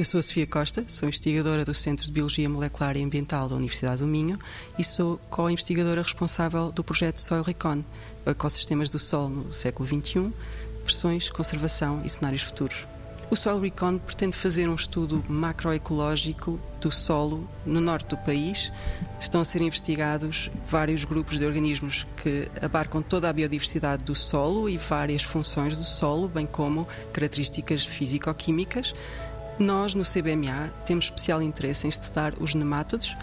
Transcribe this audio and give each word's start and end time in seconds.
Eu 0.00 0.04
sou 0.06 0.18
a 0.18 0.22
Sofia 0.22 0.46
Costa, 0.46 0.82
sou 0.88 1.06
investigadora 1.06 1.62
do 1.62 1.74
Centro 1.74 2.06
de 2.06 2.12
Biologia 2.12 2.48
Molecular 2.48 2.96
e 2.96 3.04
Ambiental 3.04 3.50
da 3.50 3.54
Universidade 3.54 3.98
do 3.98 4.06
Minho 4.06 4.38
e 4.78 4.82
sou 4.82 5.20
co-investigadora 5.28 6.00
responsável 6.00 6.72
do 6.72 6.82
projeto 6.82 7.20
Soil 7.20 7.42
Recon, 7.42 7.84
do 8.24 8.98
Sol 8.98 9.28
no 9.28 9.52
século 9.52 9.86
XXI, 9.86 10.32
versões, 10.84 11.28
conservação 11.28 12.00
e 12.02 12.08
cenários 12.08 12.40
futuros. 12.40 12.88
O 13.30 13.36
Soil 13.36 13.60
Recon 13.60 13.98
pretende 13.98 14.38
fazer 14.38 14.70
um 14.70 14.74
estudo 14.74 15.22
macroecológico 15.28 16.58
do 16.80 16.90
solo 16.90 17.46
no 17.66 17.78
norte 17.78 18.08
do 18.08 18.16
país. 18.16 18.72
Estão 19.20 19.42
a 19.42 19.44
ser 19.44 19.60
investigados 19.60 20.50
vários 20.66 21.04
grupos 21.04 21.38
de 21.38 21.44
organismos 21.44 22.06
que 22.22 22.48
abarcam 22.62 23.02
toda 23.02 23.28
a 23.28 23.32
biodiversidade 23.34 24.02
do 24.02 24.14
solo 24.14 24.66
e 24.66 24.78
várias 24.78 25.22
funções 25.22 25.76
do 25.76 25.84
solo, 25.84 26.26
bem 26.26 26.46
como 26.46 26.88
características 27.12 27.84
físico-químicas. 27.84 28.94
Nós, 29.60 29.94
no 29.94 30.04
CBMA, 30.04 30.72
temos 30.86 31.04
especial 31.04 31.42
interesse 31.42 31.86
em 31.86 31.90
estudar 31.90 32.32
os 32.40 32.54
nemátodos, 32.54 33.14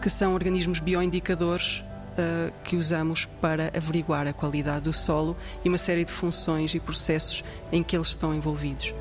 que 0.00 0.08
são 0.08 0.32
organismos 0.34 0.80
bioindicadores 0.80 1.84
Uh, 2.12 2.52
que 2.62 2.76
usamos 2.76 3.24
para 3.24 3.72
averiguar 3.74 4.26
a 4.26 4.34
qualidade 4.34 4.82
do 4.82 4.92
solo 4.92 5.34
e 5.64 5.68
uma 5.70 5.78
série 5.78 6.04
de 6.04 6.12
funções 6.12 6.74
e 6.74 6.78
processos 6.78 7.42
em 7.72 7.82
que 7.82 7.96
eles 7.96 8.08
estão 8.08 8.34
envolvidos. 8.34 8.92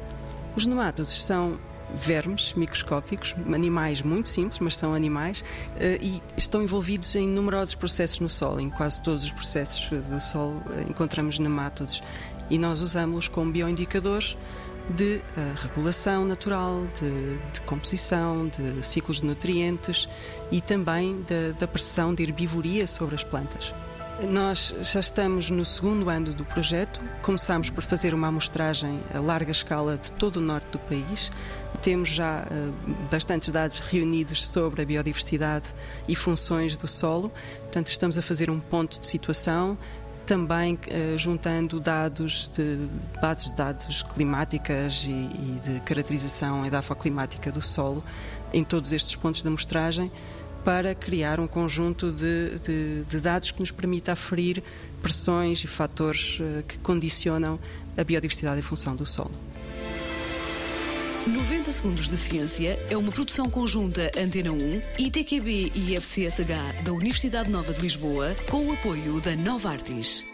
Os 0.55 0.65
nemátodos 0.65 1.25
são 1.25 1.59
vermes 1.93 2.53
microscópicos, 2.53 3.35
animais 3.53 4.01
muito 4.01 4.29
simples, 4.29 4.59
mas 4.59 4.77
são 4.77 4.93
animais, 4.93 5.43
eh, 5.77 5.97
e 6.01 6.21
estão 6.37 6.63
envolvidos 6.63 7.15
em 7.15 7.27
numerosos 7.27 7.75
processos 7.75 8.19
no 8.19 8.29
solo. 8.29 8.59
Em 8.59 8.69
quase 8.69 9.01
todos 9.01 9.23
os 9.23 9.31
processos 9.31 9.89
do 10.07 10.19
solo 10.19 10.61
eh, 10.71 10.85
encontramos 10.89 11.39
nemátodos 11.39 12.01
e 12.49 12.57
nós 12.57 12.81
usamos-los 12.81 13.27
como 13.27 13.51
bioindicadores 13.51 14.37
de 14.89 15.17
uh, 15.17 15.21
regulação 15.61 16.25
natural, 16.25 16.85
de, 16.99 17.37
de, 17.53 17.61
composição, 17.61 18.47
de 18.47 18.83
ciclos 18.85 19.17
de 19.17 19.25
nutrientes 19.25 20.09
e 20.51 20.59
também 20.59 21.23
da 21.57 21.67
pressão 21.67 22.13
de 22.13 22.23
herbivoria 22.23 22.87
sobre 22.87 23.15
as 23.15 23.23
plantas. 23.23 23.73
Nós 24.29 24.73
já 24.83 24.99
estamos 24.99 25.49
no 25.49 25.65
segundo 25.65 26.07
ano 26.09 26.33
do 26.33 26.45
projeto. 26.45 27.01
Começamos 27.23 27.71
por 27.71 27.83
fazer 27.83 28.13
uma 28.13 28.27
amostragem 28.27 29.01
a 29.13 29.19
larga 29.19 29.51
escala 29.51 29.97
de 29.97 30.11
todo 30.11 30.37
o 30.37 30.41
norte 30.41 30.67
do 30.67 30.79
país. 30.79 31.31
Temos 31.81 32.09
já 32.09 32.43
uh, 32.43 32.93
bastantes 33.09 33.49
dados 33.49 33.79
reunidos 33.79 34.45
sobre 34.47 34.83
a 34.83 34.85
biodiversidade 34.85 35.67
e 36.07 36.15
funções 36.15 36.77
do 36.77 36.87
solo. 36.87 37.31
Portanto, 37.61 37.87
estamos 37.87 38.17
a 38.17 38.21
fazer 38.21 38.49
um 38.49 38.59
ponto 38.59 38.99
de 38.99 39.07
situação, 39.07 39.75
também 40.25 40.75
uh, 40.75 41.17
juntando 41.17 41.79
dados 41.79 42.49
de 42.53 42.77
bases 43.19 43.49
de 43.49 43.57
dados 43.57 44.03
climáticas 44.03 45.03
e, 45.07 45.09
e 45.09 45.61
de 45.65 45.79
caracterização 45.81 46.63
edafoclimática 46.63 47.51
do 47.51 47.61
solo 47.61 48.03
em 48.53 48.63
todos 48.63 48.93
estes 48.93 49.15
pontos 49.15 49.41
de 49.41 49.47
amostragem 49.47 50.11
para 50.63 50.93
criar 50.93 51.39
um 51.39 51.47
conjunto 51.47 52.11
de, 52.11 52.59
de, 52.59 53.03
de 53.03 53.19
dados 53.19 53.51
que 53.51 53.59
nos 53.59 53.71
permita 53.71 54.13
aferir 54.13 54.63
pressões 55.01 55.63
e 55.63 55.67
fatores 55.67 56.39
uh, 56.39 56.63
que 56.67 56.77
condicionam 56.79 57.59
a 57.97 58.03
biodiversidade 58.03 58.59
em 58.59 58.63
função 58.63 58.95
do 58.95 59.05
solo. 59.05 59.31
90 61.27 61.71
Segundos 61.71 62.09
de 62.09 62.17
Ciência 62.17 62.79
é 62.89 62.97
uma 62.97 63.11
produção 63.11 63.47
conjunta 63.47 64.09
Antena 64.17 64.51
1, 64.51 64.57
ITQB 64.97 65.71
e 65.75 65.95
FCSH 65.95 66.81
da 66.83 66.91
Universidade 66.91 67.49
Nova 67.49 67.71
de 67.73 67.81
Lisboa, 67.81 68.35
com 68.49 68.65
o 68.65 68.73
apoio 68.73 69.21
da 69.21 69.35
Nova 69.35 69.69
Artis. 69.69 70.30